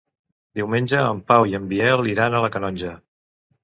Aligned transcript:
Diumenge 0.59 1.03
en 1.11 1.21
Pau 1.33 1.47
i 1.53 1.55
en 1.61 1.71
Biel 1.75 2.11
iran 2.17 2.35
a 2.35 2.45
la 2.49 2.55
Canonja. 2.59 3.01